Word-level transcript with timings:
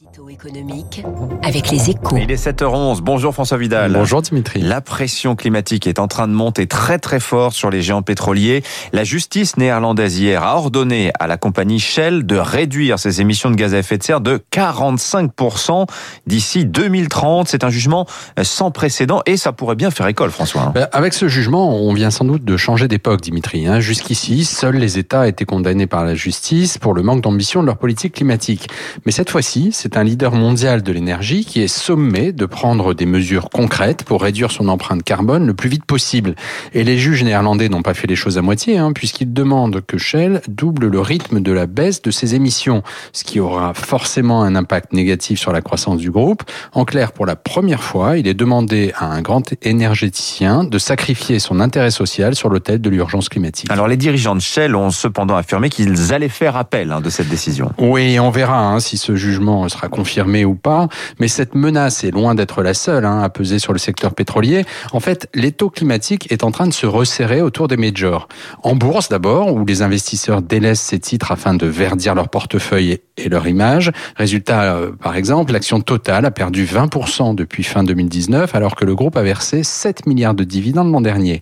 Édito 0.00 0.28
économique 0.28 1.04
avec 1.44 1.70
les 1.70 1.90
échos. 1.90 2.16
Il 2.16 2.30
est 2.30 2.46
7h11. 2.46 3.00
Bonjour 3.00 3.32
François 3.32 3.58
Vidal. 3.58 3.92
Bonjour 3.92 4.22
Dimitri. 4.22 4.60
La 4.60 4.80
pression 4.80 5.36
climatique 5.36 5.86
est 5.86 6.00
en 6.00 6.08
train 6.08 6.26
de 6.26 6.32
monter 6.32 6.66
très 6.66 6.98
très 6.98 7.20
fort 7.20 7.52
sur 7.52 7.70
les 7.70 7.80
géants 7.80 8.02
pétroliers. 8.02 8.64
La 8.92 9.04
justice 9.04 9.56
néerlandaise 9.56 10.18
hier 10.18 10.42
a 10.42 10.56
ordonné 10.56 11.12
à 11.20 11.28
la 11.28 11.36
compagnie 11.36 11.78
Shell 11.78 12.26
de 12.26 12.36
réduire 12.36 12.98
ses 12.98 13.20
émissions 13.20 13.52
de 13.52 13.56
gaz 13.56 13.72
à 13.72 13.78
effet 13.78 13.96
de 13.96 14.02
serre 14.02 14.20
de 14.20 14.42
45% 14.50 15.86
d'ici 16.26 16.64
2030. 16.64 17.46
C'est 17.46 17.62
un 17.62 17.70
jugement 17.70 18.06
sans 18.42 18.72
précédent 18.72 19.20
et 19.26 19.36
ça 19.36 19.52
pourrait 19.52 19.76
bien 19.76 19.92
faire 19.92 20.08
école, 20.08 20.30
François. 20.30 20.72
Ben, 20.74 20.88
avec 20.90 21.14
ce 21.14 21.28
jugement, 21.28 21.72
on 21.72 21.92
vient 21.92 22.10
sans 22.10 22.24
doute 22.24 22.44
de 22.44 22.56
changer 22.56 22.88
d'époque, 22.88 23.20
Dimitri. 23.20 23.68
Hein. 23.68 23.78
Jusqu'ici, 23.78 24.44
seuls 24.44 24.76
les 24.76 24.98
États 24.98 25.28
étaient 25.28 25.44
condamnés 25.44 25.86
par 25.86 26.04
la 26.04 26.16
justice 26.16 26.78
pour 26.78 26.94
le 26.94 27.02
manque 27.02 27.20
d'ambition 27.20 27.60
de 27.60 27.66
leur 27.66 27.76
politique 27.76 28.14
climatique. 28.14 28.68
Mais 29.06 29.12
cette 29.12 29.30
fois-ci, 29.30 29.70
c'est 29.84 29.98
un 29.98 30.02
leader 30.02 30.32
mondial 30.32 30.82
de 30.82 30.92
l'énergie 30.92 31.44
qui 31.44 31.60
est 31.60 31.68
sommé 31.68 32.32
de 32.32 32.46
prendre 32.46 32.94
des 32.94 33.04
mesures 33.04 33.50
concrètes 33.50 34.02
pour 34.02 34.22
réduire 34.22 34.50
son 34.50 34.68
empreinte 34.68 35.02
carbone 35.02 35.46
le 35.46 35.52
plus 35.52 35.68
vite 35.68 35.84
possible. 35.84 36.36
Et 36.72 36.84
les 36.84 36.96
juges 36.96 37.22
néerlandais 37.22 37.68
n'ont 37.68 37.82
pas 37.82 37.92
fait 37.92 38.06
les 38.06 38.16
choses 38.16 38.38
à 38.38 38.40
moitié, 38.40 38.78
hein, 38.78 38.92
puisqu'ils 38.94 39.34
demandent 39.34 39.82
que 39.86 39.98
Shell 39.98 40.40
double 40.48 40.86
le 40.86 41.00
rythme 41.00 41.40
de 41.40 41.52
la 41.52 41.66
baisse 41.66 42.00
de 42.00 42.10
ses 42.10 42.34
émissions, 42.34 42.82
ce 43.12 43.24
qui 43.24 43.40
aura 43.40 43.74
forcément 43.74 44.42
un 44.42 44.56
impact 44.56 44.94
négatif 44.94 45.38
sur 45.38 45.52
la 45.52 45.60
croissance 45.60 45.98
du 45.98 46.10
groupe. 46.10 46.44
En 46.72 46.86
clair, 46.86 47.12
pour 47.12 47.26
la 47.26 47.36
première 47.36 47.82
fois, 47.82 48.16
il 48.16 48.26
est 48.26 48.32
demandé 48.32 48.94
à 48.96 49.04
un 49.04 49.20
grand 49.20 49.52
énergéticien 49.60 50.64
de 50.64 50.78
sacrifier 50.78 51.38
son 51.38 51.60
intérêt 51.60 51.90
social 51.90 52.34
sur 52.34 52.48
l'autel 52.48 52.80
de 52.80 52.88
l'urgence 52.88 53.28
climatique. 53.28 53.70
Alors 53.70 53.88
les 53.88 53.98
dirigeants 53.98 54.34
de 54.34 54.40
Shell 54.40 54.76
ont 54.76 54.88
cependant 54.88 55.36
affirmé 55.36 55.68
qu'ils 55.68 56.14
allaient 56.14 56.30
faire 56.30 56.56
appel 56.56 56.90
hein, 56.90 57.02
de 57.02 57.10
cette 57.10 57.28
décision. 57.28 57.70
Oui, 57.76 58.18
on 58.18 58.30
verra 58.30 58.66
hein, 58.66 58.80
si 58.80 58.96
ce 58.96 59.14
jugement 59.14 59.68
sera 59.74 59.88
confirmé 59.88 60.44
ou 60.44 60.54
pas, 60.54 60.88
mais 61.18 61.28
cette 61.28 61.54
menace 61.54 62.04
est 62.04 62.10
loin 62.10 62.34
d'être 62.34 62.62
la 62.62 62.74
seule 62.74 63.04
hein, 63.04 63.20
à 63.20 63.28
peser 63.28 63.58
sur 63.58 63.72
le 63.72 63.78
secteur 63.78 64.14
pétrolier. 64.14 64.64
En 64.92 65.00
fait, 65.00 65.28
l'étau 65.34 65.70
climatique 65.70 66.30
est 66.32 66.44
en 66.44 66.50
train 66.50 66.66
de 66.66 66.72
se 66.72 66.86
resserrer 66.86 67.42
autour 67.42 67.68
des 67.68 67.76
majors. 67.76 68.28
En 68.62 68.74
bourse 68.74 69.08
d'abord, 69.08 69.52
où 69.52 69.64
les 69.64 69.82
investisseurs 69.82 70.42
délaissent 70.42 70.80
ces 70.80 70.98
titres 70.98 71.32
afin 71.32 71.54
de 71.54 71.66
verdir 71.66 72.14
leur 72.14 72.28
portefeuille 72.28 72.98
et 73.16 73.28
leur 73.28 73.46
image. 73.46 73.92
Résultat, 74.16 74.74
euh, 74.74 74.92
par 74.92 75.16
exemple, 75.16 75.52
l'action 75.52 75.80
Total 75.80 76.24
a 76.24 76.30
perdu 76.30 76.64
20% 76.64 77.34
depuis 77.34 77.62
fin 77.62 77.84
2019, 77.84 78.54
alors 78.54 78.74
que 78.74 78.84
le 78.84 78.94
groupe 78.94 79.16
a 79.16 79.22
versé 79.22 79.62
7 79.62 80.06
milliards 80.06 80.34
de 80.34 80.44
dividendes 80.44 80.92
l'an 80.92 81.00
dernier. 81.00 81.40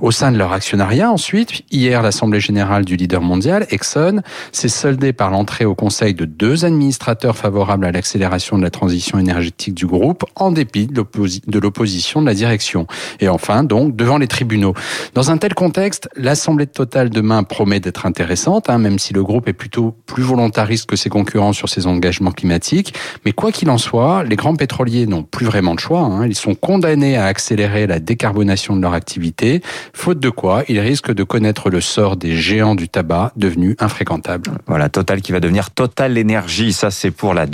Au 0.00 0.10
sein 0.10 0.32
de 0.32 0.38
leur 0.38 0.52
actionnariat, 0.52 1.10
ensuite, 1.10 1.62
hier, 1.70 2.02
l'Assemblée 2.02 2.40
générale 2.40 2.84
du 2.84 2.96
leader 2.96 3.20
mondial, 3.20 3.66
Exxon, 3.70 4.22
s'est 4.52 4.68
soldée 4.68 5.12
par 5.12 5.30
l'entrée 5.30 5.64
au 5.64 5.74
conseil 5.74 6.14
de 6.14 6.24
deux 6.24 6.64
administrateurs 6.64 7.36
favorables 7.36 7.73
à 7.82 7.90
l'accélération 7.90 8.56
de 8.58 8.62
la 8.62 8.70
transition 8.70 9.18
énergétique 9.18 9.74
du 9.74 9.86
groupe, 9.86 10.24
en 10.36 10.52
dépit 10.52 10.86
de 10.86 11.58
l'opposition 11.58 12.20
de 12.20 12.26
la 12.26 12.34
direction. 12.34 12.86
Et 13.20 13.28
enfin, 13.28 13.64
donc, 13.64 13.96
devant 13.96 14.18
les 14.18 14.28
tribunaux. 14.28 14.74
Dans 15.14 15.30
un 15.30 15.38
tel 15.38 15.54
contexte, 15.54 16.08
l'Assemblée 16.16 16.66
de 16.66 16.70
Total 16.70 17.10
demain 17.10 17.42
promet 17.42 17.80
d'être 17.80 18.06
intéressante, 18.06 18.70
hein, 18.70 18.78
même 18.78 18.98
si 18.98 19.12
le 19.12 19.22
groupe 19.22 19.48
est 19.48 19.52
plutôt 19.52 19.96
plus 20.06 20.22
volontariste 20.22 20.86
que 20.86 20.96
ses 20.96 21.08
concurrents 21.08 21.52
sur 21.52 21.68
ses 21.68 21.86
engagements 21.86 22.32
climatiques. 22.32 22.94
Mais 23.24 23.32
quoi 23.32 23.50
qu'il 23.52 23.70
en 23.70 23.78
soit, 23.78 24.24
les 24.24 24.36
grands 24.36 24.56
pétroliers 24.56 25.06
n'ont 25.06 25.22
plus 25.22 25.46
vraiment 25.46 25.74
de 25.74 25.80
choix. 25.80 26.00
Hein. 26.00 26.26
Ils 26.26 26.34
sont 26.34 26.54
condamnés 26.54 27.16
à 27.16 27.26
accélérer 27.26 27.86
la 27.86 28.00
décarbonation 28.00 28.76
de 28.76 28.82
leur 28.82 28.92
activité, 28.92 29.62
faute 29.92 30.20
de 30.20 30.30
quoi 30.30 30.64
ils 30.68 30.80
risquent 30.80 31.12
de 31.12 31.24
connaître 31.24 31.70
le 31.70 31.80
sort 31.80 32.16
des 32.16 32.36
géants 32.36 32.74
du 32.74 32.88
tabac 32.88 33.32
devenus 33.36 33.76
infréquentables. 33.78 34.50
Voilà, 34.66 34.88
Total 34.88 35.20
qui 35.20 35.32
va 35.32 35.40
devenir 35.40 35.70
Total 35.70 36.16
Énergie. 36.18 36.72
Ça, 36.72 36.90
c'est 36.90 37.10
pour 37.10 37.34
la 37.34 37.46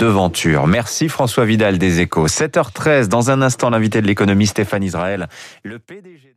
Merci 0.67 1.09
François 1.09 1.45
Vidal 1.45 1.77
des 1.77 2.01
Échos. 2.01 2.27
7h13, 2.27 3.07
dans 3.07 3.31
un 3.31 3.41
instant, 3.41 3.69
l'invité 3.69 4.01
de 4.01 4.07
l'économie 4.07 4.47
Stéphane 4.47 4.83
Israël, 4.83 5.27
le 5.63 5.79
PDG 5.79 6.33